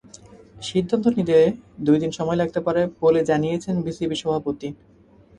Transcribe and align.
সিদ্ধান্ত 0.61 1.05
নিতে 1.17 1.37
দুই 1.79 1.97
দিন 1.99 2.11
সময় 2.11 2.39
লাগতে 2.41 2.59
পারে 2.67 2.81
বলে 3.01 3.21
জানিয়েছেন 3.29 3.75
বিসিবি 3.85 4.15
সভাপতি। 4.15 4.67